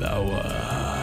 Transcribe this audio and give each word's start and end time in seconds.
lawan. 0.00 0.95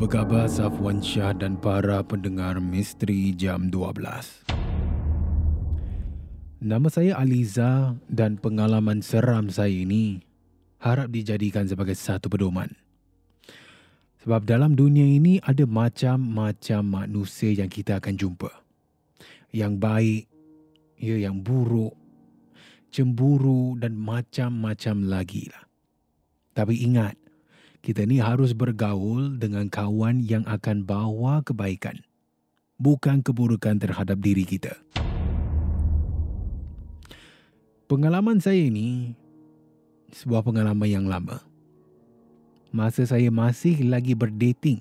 Apa 0.00 0.24
khabar 0.24 0.48
Safwan 0.48 1.04
Shah 1.04 1.36
dan 1.36 1.60
para 1.60 2.00
pendengar 2.00 2.56
Misteri 2.56 3.36
Jam 3.36 3.68
12? 3.68 4.48
Nama 6.64 6.88
saya 6.88 7.20
Aliza 7.20 8.00
dan 8.08 8.40
pengalaman 8.40 9.04
seram 9.04 9.52
saya 9.52 9.84
ini 9.84 10.24
harap 10.80 11.12
dijadikan 11.12 11.68
sebagai 11.68 11.92
satu 11.92 12.32
pedoman. 12.32 12.72
Sebab 14.24 14.48
dalam 14.48 14.72
dunia 14.72 15.04
ini 15.04 15.36
ada 15.44 15.68
macam-macam 15.68 16.80
manusia 17.04 17.52
yang 17.52 17.68
kita 17.68 18.00
akan 18.00 18.16
jumpa. 18.16 18.48
Yang 19.52 19.72
baik, 19.84 20.24
ya 20.96 21.28
yang 21.28 21.44
buruk, 21.44 21.92
cemburu 22.88 23.76
dan 23.76 24.00
macam-macam 24.00 24.96
lagi 25.12 25.52
lah. 25.52 25.68
Tapi 26.56 26.88
ingat, 26.88 27.19
kita 27.80 28.04
ni 28.04 28.20
harus 28.20 28.52
bergaul 28.52 29.40
dengan 29.40 29.72
kawan 29.72 30.20
yang 30.20 30.44
akan 30.44 30.84
bawa 30.84 31.40
kebaikan, 31.40 32.04
bukan 32.76 33.24
keburukan 33.24 33.80
terhadap 33.80 34.20
diri 34.20 34.44
kita. 34.44 34.76
Pengalaman 37.88 38.38
saya 38.38 38.60
ini 38.60 39.16
sebuah 40.12 40.44
pengalaman 40.44 40.86
yang 40.86 41.06
lama. 41.08 41.40
Masa 42.70 43.02
saya 43.02 43.32
masih 43.34 43.82
lagi 43.88 44.14
berdating, 44.14 44.78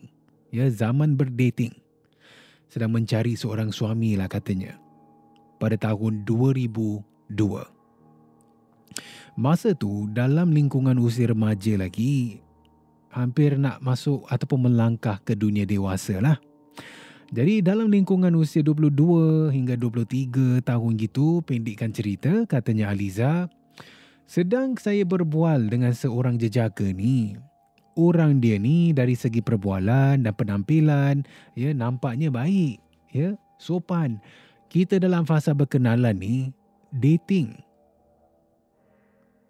ya 0.54 0.70
zaman 0.70 1.18
berdating. 1.18 1.74
Sedang 2.70 2.94
mencari 2.94 3.34
seorang 3.34 3.74
suami 3.74 4.14
lah 4.14 4.30
katanya. 4.30 4.78
Pada 5.58 5.74
tahun 5.74 6.22
2002. 6.22 7.02
Masa 9.40 9.74
tu 9.74 10.06
dalam 10.14 10.54
lingkungan 10.54 11.00
usia 11.02 11.34
remaja 11.34 11.82
lagi, 11.82 12.46
hampir 13.10 13.58
nak 13.58 13.82
masuk 13.82 14.26
ataupun 14.30 14.70
melangkah 14.70 15.22
ke 15.22 15.34
dunia 15.34 15.66
dewasa 15.66 16.22
lah. 16.22 16.38
Jadi 17.30 17.62
dalam 17.62 17.94
lingkungan 17.94 18.34
usia 18.34 18.66
22 18.66 19.54
hingga 19.54 19.78
23 19.78 20.66
tahun 20.66 20.92
gitu, 20.98 21.46
pendekkan 21.46 21.94
cerita, 21.94 22.50
katanya 22.50 22.90
Aliza, 22.90 23.46
sedang 24.26 24.74
saya 24.82 25.06
berbual 25.06 25.70
dengan 25.70 25.94
seorang 25.94 26.42
jejaka 26.42 26.90
ni. 26.90 27.38
Orang 27.94 28.42
dia 28.42 28.58
ni 28.58 28.98
dari 28.98 29.14
segi 29.14 29.46
perbualan 29.46 30.26
dan 30.26 30.34
penampilan, 30.34 31.22
ya 31.54 31.70
nampaknya 31.70 32.34
baik, 32.34 32.82
ya 33.14 33.38
sopan. 33.62 34.18
Kita 34.70 34.98
dalam 34.98 35.22
fasa 35.30 35.54
berkenalan 35.54 36.18
ni, 36.18 36.50
dating. 36.90 37.69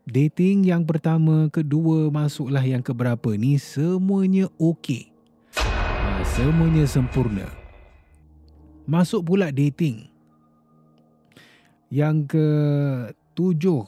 Dating 0.09 0.65
yang 0.65 0.89
pertama, 0.89 1.53
kedua, 1.53 2.09
masuklah 2.09 2.65
yang 2.65 2.81
keberapa 2.81 3.37
ni 3.37 3.61
semuanya 3.61 4.49
okey. 4.57 5.13
Ha, 5.53 6.25
semuanya 6.33 6.89
sempurna. 6.89 7.45
Masuk 8.89 9.29
pula 9.29 9.53
dating. 9.53 10.09
Yang 11.93 12.25
ke 12.25 12.47
tujuh, 13.37 13.85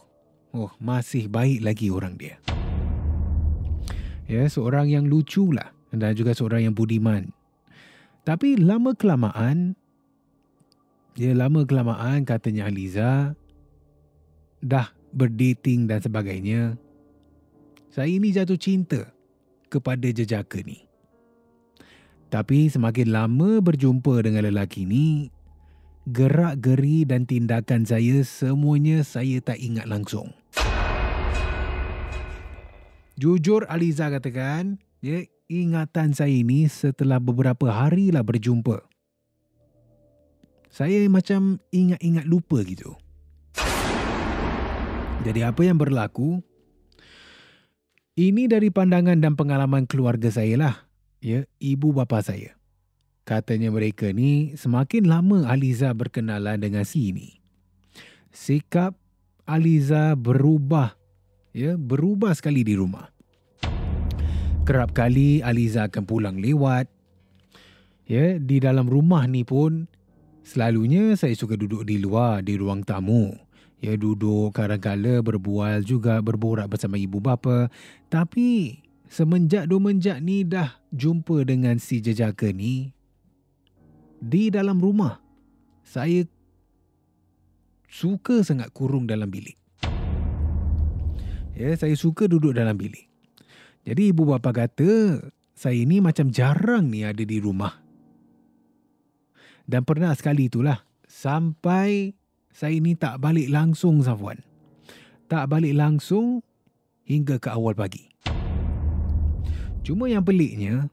oh 0.53 0.71
masih 0.77 1.25
baik 1.25 1.65
lagi 1.65 1.89
orang 1.89 2.13
dia. 2.13 2.37
Ya, 4.29 4.45
seorang 4.45 4.93
yang 4.93 5.09
lucu 5.09 5.49
lah 5.49 5.73
dan 5.89 6.13
juga 6.13 6.37
seorang 6.37 6.69
yang 6.69 6.77
budiman. 6.77 7.33
Tapi 8.21 8.61
lama 8.61 8.93
kelamaan, 8.93 9.73
ya 11.17 11.33
lama 11.33 11.65
kelamaan 11.65 12.29
katanya 12.29 12.69
Aliza, 12.69 13.33
dah 14.61 15.00
berdating 15.13 15.87
dan 15.87 15.99
sebagainya, 16.03 16.75
saya 17.91 18.07
ini 18.07 18.31
jatuh 18.31 18.55
cinta 18.55 19.11
kepada 19.67 20.07
jejaka 20.11 20.63
ni. 20.63 20.87
Tapi 22.31 22.71
semakin 22.71 23.11
lama 23.11 23.59
berjumpa 23.59 24.23
dengan 24.23 24.47
lelaki 24.47 24.87
ni, 24.87 25.27
gerak-geri 26.07 27.03
dan 27.03 27.27
tindakan 27.27 27.83
saya 27.83 28.23
semuanya 28.23 29.03
saya 29.03 29.43
tak 29.43 29.59
ingat 29.59 29.85
langsung. 29.91 30.31
Jujur 33.19 33.67
Aliza 33.67 34.07
katakan, 34.07 34.79
ya, 35.03 35.27
ingatan 35.51 36.15
saya 36.15 36.31
ini 36.31 36.65
setelah 36.71 37.19
beberapa 37.19 37.67
hari 37.67 38.15
lah 38.15 38.23
berjumpa. 38.23 38.81
Saya 40.71 41.03
macam 41.11 41.59
ingat-ingat 41.75 42.23
lupa 42.23 42.63
gitu. 42.63 42.95
Jadi 45.21 45.45
apa 45.45 45.61
yang 45.61 45.77
berlaku? 45.77 46.41
Ini 48.17 48.49
dari 48.49 48.73
pandangan 48.73 49.21
dan 49.21 49.37
pengalaman 49.37 49.85
keluarga 49.85 50.33
saya 50.33 50.57
lah. 50.57 50.75
Ya, 51.21 51.45
ibu 51.61 51.93
bapa 51.93 52.25
saya. 52.25 52.57
Katanya 53.21 53.69
mereka 53.69 54.09
ni 54.09 54.57
semakin 54.57 55.05
lama 55.05 55.45
Aliza 55.45 55.93
berkenalan 55.93 56.57
dengan 56.57 56.81
si 56.81 57.13
ini. 57.13 57.37
Sikap 58.33 58.97
Aliza 59.45 60.17
berubah 60.17 60.97
ya 61.53 61.77
berubah 61.77 62.33
sekali 62.33 62.65
di 62.65 62.73
rumah. 62.73 63.13
Kerap 64.65 64.97
kali 64.97 65.45
Aliza 65.45 65.85
akan 65.85 66.03
pulang 66.09 66.37
lewat. 66.41 66.89
Ya, 68.09 68.41
di 68.41 68.57
dalam 68.57 68.89
rumah 68.89 69.29
ni 69.29 69.45
pun 69.45 69.85
selalunya 70.41 71.13
saya 71.13 71.37
suka 71.37 71.53
duduk 71.53 71.85
di 71.85 72.01
luar 72.01 72.41
di 72.41 72.57
ruang 72.57 72.81
tamu. 72.81 73.50
Ya, 73.81 73.97
duduk 73.97 74.53
kadang-kala 74.53 75.25
berbual 75.25 75.81
juga 75.81 76.21
berborak 76.21 76.69
bersama 76.69 77.01
ibu 77.01 77.17
bapa. 77.17 77.73
Tapi 78.13 78.77
semenjak 79.09 79.65
dua 79.65 79.81
menjak 79.81 80.21
ni 80.21 80.45
dah 80.45 80.77
jumpa 80.93 81.41
dengan 81.49 81.81
si 81.81 81.97
jejaka 81.97 82.53
ni 82.53 82.93
di 84.21 84.53
dalam 84.53 84.77
rumah. 84.77 85.17
Saya 85.81 86.29
suka 87.89 88.45
sangat 88.45 88.69
kurung 88.69 89.09
dalam 89.09 89.33
bilik. 89.33 89.57
Ya, 91.57 91.73
saya 91.73 91.97
suka 91.97 92.29
duduk 92.29 92.53
dalam 92.53 92.77
bilik. 92.77 93.09
Jadi 93.81 94.13
ibu 94.13 94.29
bapa 94.29 94.53
kata, 94.53 95.25
saya 95.57 95.81
ni 95.89 95.97
macam 95.97 96.29
jarang 96.29 96.93
ni 96.93 97.01
ada 97.01 97.25
di 97.25 97.41
rumah. 97.41 97.81
Dan 99.65 99.81
pernah 99.89 100.13
sekali 100.13 100.53
itulah, 100.53 100.85
sampai 101.09 102.13
saya 102.51 102.75
ni 102.77 102.93
tak 102.99 103.23
balik 103.23 103.47
langsung 103.47 104.03
Safwan. 104.03 104.39
Tak 105.31 105.47
balik 105.47 105.75
langsung 105.75 106.43
hingga 107.07 107.39
ke 107.39 107.47
awal 107.51 107.71
pagi. 107.71 108.11
Cuma 109.81 110.11
yang 110.11 110.21
peliknya, 110.21 110.91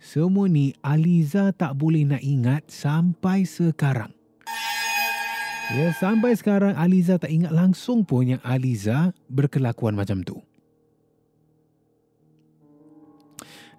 semua 0.00 0.48
ni 0.48 0.72
Aliza 0.80 1.52
tak 1.52 1.76
boleh 1.76 2.08
nak 2.08 2.22
ingat 2.24 2.64
sampai 2.72 3.44
sekarang. 3.44 4.14
Ya, 5.70 5.94
sampai 5.94 6.34
sekarang 6.34 6.74
Aliza 6.74 7.20
tak 7.20 7.30
ingat 7.30 7.54
langsung 7.54 8.02
pun 8.02 8.26
yang 8.26 8.42
Aliza 8.42 9.14
berkelakuan 9.30 9.94
macam 9.94 10.24
tu. 10.26 10.40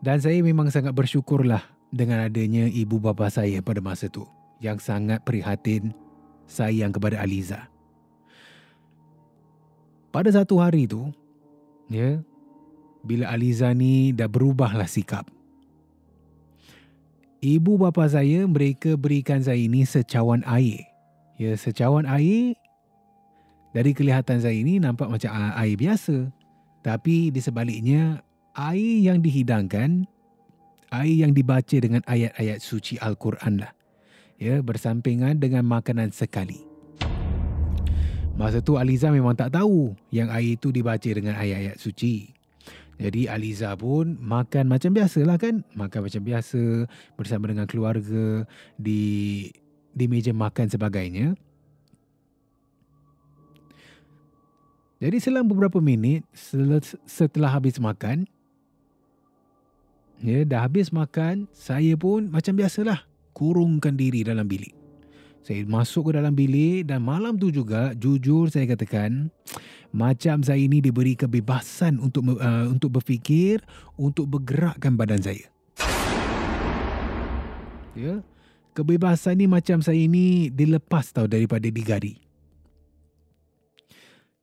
Dan 0.02 0.18
saya 0.18 0.40
memang 0.42 0.72
sangat 0.72 0.96
bersyukurlah 0.96 1.62
dengan 1.92 2.24
adanya 2.26 2.66
ibu 2.66 2.98
bapa 2.98 3.28
saya 3.28 3.60
pada 3.60 3.84
masa 3.84 4.08
tu 4.08 4.24
yang 4.64 4.80
sangat 4.80 5.22
prihatin 5.28 5.92
sayang 6.52 6.92
kepada 6.92 7.24
Aliza. 7.24 7.72
Pada 10.12 10.28
satu 10.28 10.60
hari 10.60 10.92
tu, 10.92 11.08
ya, 11.88 12.20
bila 13.08 13.32
Aliza 13.32 13.72
ni 13.72 14.12
dah 14.12 14.28
berubahlah 14.28 14.92
sikap. 14.92 15.24
Ibu 17.42 17.80
bapa 17.80 18.06
saya 18.06 18.46
mereka 18.46 18.94
berikan 19.00 19.42
saya 19.42 19.58
ini 19.58 19.88
secawan 19.88 20.46
air. 20.46 20.86
Ya, 21.42 21.58
secawan 21.58 22.06
air 22.06 22.54
dari 23.74 23.98
kelihatan 23.98 24.44
saya 24.44 24.54
ini 24.54 24.78
nampak 24.78 25.10
macam 25.10 25.32
air 25.34 25.74
biasa. 25.74 26.30
Tapi 26.86 27.34
di 27.34 27.42
sebaliknya 27.42 28.22
air 28.54 29.02
yang 29.02 29.26
dihidangkan, 29.26 30.06
air 30.94 31.16
yang 31.26 31.34
dibaca 31.34 31.78
dengan 31.82 32.06
ayat-ayat 32.06 32.62
suci 32.62 33.02
Al-Quran 33.02 33.66
lah. 33.66 33.74
Ya, 34.42 34.58
bersampingan 34.58 35.38
dengan 35.38 35.62
makanan 35.70 36.10
sekali. 36.10 36.66
Masa 38.34 38.58
tu 38.58 38.74
Aliza 38.74 39.14
memang 39.14 39.38
tak 39.38 39.54
tahu 39.54 39.94
yang 40.10 40.34
air 40.34 40.58
itu 40.58 40.74
dibaca 40.74 41.06
dengan 41.06 41.38
ayat-ayat 41.38 41.78
suci. 41.78 42.34
Jadi 42.98 43.30
Aliza 43.30 43.78
pun 43.78 44.18
makan 44.18 44.66
macam 44.66 44.98
biasa 44.98 45.22
lah 45.30 45.38
kan. 45.38 45.62
Makan 45.78 46.10
macam 46.10 46.22
biasa 46.26 46.90
bersama 47.14 47.54
dengan 47.54 47.70
keluarga 47.70 48.50
di 48.82 49.46
di 49.94 50.06
meja 50.10 50.34
makan 50.34 50.74
sebagainya. 50.74 51.38
Jadi 54.98 55.18
selang 55.22 55.46
beberapa 55.46 55.78
minit 55.78 56.26
setelah 57.06 57.54
habis 57.54 57.78
makan, 57.78 58.26
Ya, 60.22 60.46
dah 60.46 60.70
habis 60.70 60.94
makan, 60.94 61.50
saya 61.50 61.98
pun 61.98 62.30
macam 62.30 62.54
biasalah 62.54 63.11
kurungkan 63.32 63.98
diri 63.98 64.24
dalam 64.24 64.48
bilik. 64.48 64.74
Saya 65.42 65.66
masuk 65.66 66.12
ke 66.14 66.22
dalam 66.22 66.38
bilik 66.38 66.86
dan 66.86 67.02
malam 67.02 67.34
tu 67.34 67.50
juga 67.50 67.98
jujur 67.98 68.54
saya 68.54 68.70
katakan 68.70 69.34
macam 69.90 70.46
saya 70.46 70.62
ini 70.62 70.80
diberi 70.80 71.18
kebebasan 71.18 71.98
untuk 71.98 72.38
uh, 72.38 72.70
untuk 72.70 73.02
berfikir, 73.02 73.60
untuk 73.98 74.30
bergerakkan 74.30 74.94
badan 74.94 75.20
saya. 75.20 75.50
Ya. 77.98 78.24
Kebebasan 78.72 79.44
ni 79.44 79.52
macam 79.52 79.84
saya 79.84 80.00
ini 80.00 80.48
dilepas 80.48 81.12
tau 81.12 81.28
daripada 81.28 81.68
digari. 81.68 82.16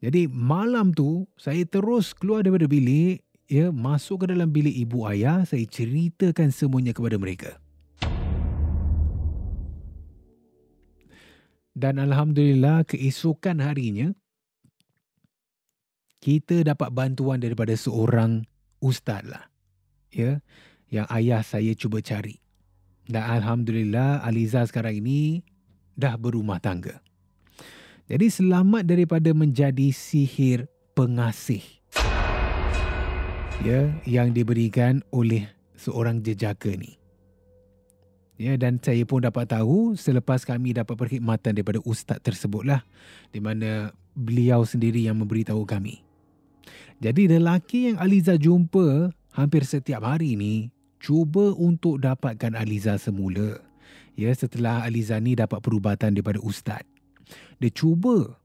Jadi 0.05 0.29
malam 0.29 0.93
tu 0.93 1.25
saya 1.41 1.65
terus 1.65 2.13
keluar 2.13 2.45
daripada 2.45 2.69
bilik 2.69 3.25
ya 3.49 3.73
masuk 3.73 4.29
ke 4.29 4.37
dalam 4.37 4.53
bilik 4.53 4.77
ibu 4.77 5.09
ayah 5.09 5.43
saya 5.49 5.65
ceritakan 5.65 6.53
semuanya 6.53 6.93
kepada 6.93 7.17
mereka 7.17 7.57
dan 11.79 12.03
alhamdulillah 12.03 12.83
keesokan 12.83 13.63
harinya 13.63 14.11
kita 16.19 16.67
dapat 16.67 16.91
bantuan 16.91 17.39
daripada 17.39 17.79
seorang 17.79 18.43
ustaz 18.83 19.23
lah 19.23 19.47
ya 20.11 20.43
yang 20.91 21.07
ayah 21.15 21.47
saya 21.47 21.79
cuba 21.79 22.03
cari 22.03 22.43
dan 23.07 23.23
alhamdulillah 23.23 24.27
Aliza 24.27 24.67
sekarang 24.67 24.99
ini 24.99 25.47
dah 25.95 26.19
berumah 26.19 26.59
tangga 26.59 26.99
jadi 28.11 28.27
selamat 28.27 28.83
daripada 28.83 29.31
menjadi 29.31 29.95
sihir 29.95 30.67
pengasih 30.99 31.63
ya 33.63 33.87
yang 34.03 34.35
diberikan 34.35 35.03
oleh 35.11 35.47
seorang 35.79 36.23
jejaka 36.23 36.75
ni. 36.75 36.99
Ya 38.39 38.55
dan 38.55 38.79
saya 38.79 39.03
pun 39.03 39.27
dapat 39.27 39.51
tahu 39.51 39.99
selepas 39.99 40.47
kami 40.47 40.71
dapat 40.71 40.95
perkhidmatan 40.95 41.59
daripada 41.59 41.83
ustaz 41.83 42.23
tersebutlah 42.23 42.87
di 43.35 43.43
mana 43.43 43.91
beliau 44.15 44.63
sendiri 44.63 45.03
yang 45.03 45.19
memberitahu 45.19 45.67
kami. 45.67 46.07
Jadi 47.03 47.27
lelaki 47.27 47.91
yang 47.91 47.99
Aliza 47.99 48.39
jumpa 48.39 49.11
hampir 49.35 49.67
setiap 49.67 50.07
hari 50.07 50.39
ni 50.39 50.71
cuba 51.03 51.51
untuk 51.59 51.99
dapatkan 51.99 52.55
Aliza 52.55 52.95
semula. 53.03 53.59
Ya 54.15 54.31
setelah 54.31 54.87
Aliza 54.87 55.19
ni 55.19 55.35
dapat 55.35 55.59
perubatan 55.59 56.15
daripada 56.15 56.39
ustaz. 56.39 56.87
Dia 57.59 57.75
cuba 57.75 58.39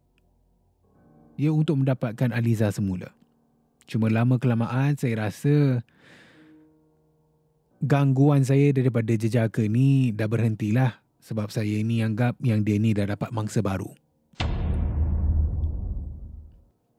ya 1.37 1.53
untuk 1.53 1.85
mendapatkan 1.85 2.33
Aliza 2.33 2.73
semula. 2.73 3.13
Cuma 3.85 4.09
lama 4.09 4.41
kelamaan 4.41 4.97
saya 4.97 5.29
rasa 5.29 5.85
gangguan 7.83 8.47
saya 8.47 8.71
daripada 8.71 9.11
jejaka 9.11 9.67
ni 9.67 10.15
dah 10.15 10.31
berhentilah 10.31 11.03
sebab 11.19 11.51
saya 11.51 11.83
ni 11.83 11.99
anggap 11.99 12.39
yang 12.39 12.63
dia 12.63 12.79
ni 12.79 12.95
dah 12.95 13.07
dapat 13.07 13.29
mangsa 13.35 13.59
baru. 13.59 13.91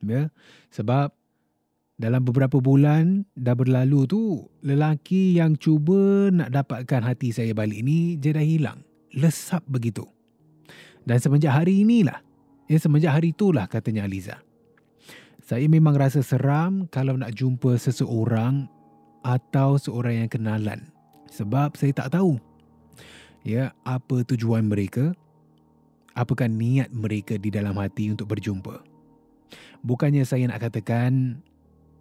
Ya, 0.04 0.28
sebab 0.68 1.16
dalam 1.96 2.20
beberapa 2.28 2.60
bulan 2.60 3.24
dah 3.32 3.56
berlalu 3.56 4.04
tu 4.04 4.44
lelaki 4.60 5.40
yang 5.40 5.56
cuba 5.56 6.28
nak 6.28 6.52
dapatkan 6.52 7.00
hati 7.00 7.32
saya 7.32 7.56
balik 7.56 7.80
ni 7.80 8.20
dia 8.20 8.36
dah 8.36 8.44
hilang. 8.44 8.84
Lesap 9.16 9.64
begitu. 9.64 10.04
Dan 11.04 11.16
semenjak 11.20 11.56
hari 11.56 11.84
inilah, 11.84 12.20
ya 12.68 12.76
semenjak 12.76 13.16
hari 13.16 13.32
itulah 13.32 13.64
katanya 13.64 14.04
Aliza. 14.04 14.40
Saya 15.44 15.68
memang 15.68 15.92
rasa 15.96 16.24
seram 16.24 16.88
kalau 16.88 17.20
nak 17.20 17.36
jumpa 17.36 17.76
seseorang 17.76 18.68
atau 19.24 19.80
seorang 19.80 20.22
yang 20.22 20.30
kenalan. 20.30 20.92
Sebab 21.32 21.74
saya 21.74 21.90
tak 21.96 22.14
tahu 22.14 22.36
ya 23.42 23.72
apa 23.82 24.22
tujuan 24.22 24.68
mereka, 24.68 25.16
apakah 26.14 26.46
niat 26.46 26.92
mereka 26.94 27.40
di 27.40 27.48
dalam 27.50 27.74
hati 27.80 28.12
untuk 28.12 28.30
berjumpa. 28.30 28.84
Bukannya 29.84 30.22
saya 30.22 30.48
nak 30.48 30.62
katakan 30.62 31.40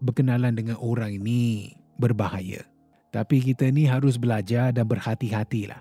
berkenalan 0.04 0.54
dengan 0.54 0.78
orang 0.84 1.16
ini 1.16 1.74
berbahaya. 1.98 2.68
Tapi 3.14 3.40
kita 3.46 3.70
ni 3.70 3.86
harus 3.86 4.18
belajar 4.18 4.74
dan 4.74 4.90
berhati-hatilah. 4.90 5.80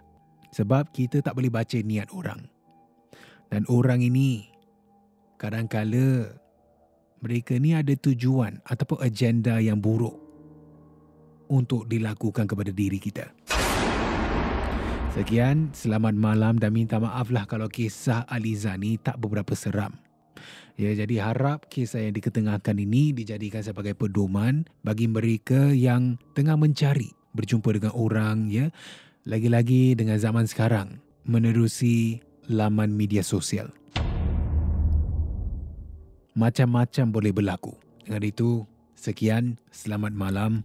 Sebab 0.52 0.92
kita 0.92 1.24
tak 1.24 1.32
boleh 1.32 1.48
baca 1.48 1.80
niat 1.80 2.12
orang. 2.12 2.44
Dan 3.48 3.64
orang 3.72 4.04
ini 4.04 4.52
kadang-kala 5.40 6.36
mereka 7.24 7.56
ni 7.56 7.72
ada 7.72 7.94
tujuan 7.96 8.60
ataupun 8.68 9.00
agenda 9.00 9.62
yang 9.62 9.80
buruk 9.80 10.31
untuk 11.52 11.84
dilakukan 11.84 12.48
kepada 12.48 12.72
diri 12.72 12.96
kita. 12.96 13.28
Sekian, 15.12 15.68
selamat 15.76 16.16
malam 16.16 16.56
dan 16.56 16.72
minta 16.72 16.96
maaflah 16.96 17.44
kalau 17.44 17.68
kisah 17.68 18.24
Aliza 18.24 18.72
ni 18.80 18.96
tak 18.96 19.20
beberapa 19.20 19.52
seram. 19.52 19.92
Ya, 20.80 20.88
jadi 20.96 21.20
harap 21.20 21.68
kisah 21.68 22.00
yang 22.00 22.16
diketengahkan 22.16 22.80
ini 22.80 23.12
dijadikan 23.12 23.60
sebagai 23.60 23.92
pedoman 23.92 24.64
bagi 24.80 25.04
mereka 25.04 25.68
yang 25.68 26.16
tengah 26.32 26.56
mencari 26.56 27.12
berjumpa 27.36 27.76
dengan 27.76 27.92
orang 27.92 28.48
ya, 28.48 28.72
lagi-lagi 29.28 29.92
dengan 29.92 30.16
zaman 30.16 30.48
sekarang 30.48 30.96
menerusi 31.28 32.24
laman 32.48 32.96
media 32.96 33.20
sosial 33.20 33.68
macam-macam 36.32 37.06
boleh 37.12 37.32
berlaku. 37.32 37.76
Dengan 38.04 38.24
itu, 38.24 38.64
sekian, 38.96 39.60
selamat 39.70 40.12
malam 40.16 40.64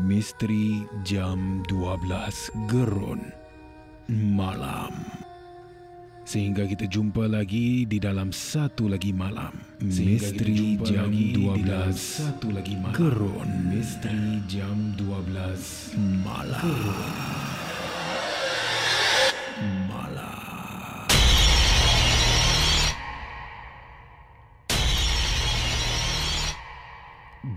Misteri 0.00 0.88
Jam 1.04 1.60
12 1.68 2.72
Gerun 2.72 3.20
Malam. 4.08 4.96
Sehingga 6.24 6.64
kita 6.64 6.88
jumpa 6.88 7.28
lagi 7.28 7.84
di 7.84 8.00
dalam 8.00 8.32
satu 8.32 8.86
lagi 8.88 9.10
malam. 9.12 9.50
Misteri 9.82 10.78
jam 10.78 11.10
12 11.10 11.90
satu 11.92 12.54
lagi 12.54 12.78
malam. 12.78 12.96
Gerun. 12.96 13.50
Misteri 13.66 14.38
jam 14.46 14.94
12 14.96 15.98
malam. 16.22 16.62
Gerun. 16.64 17.29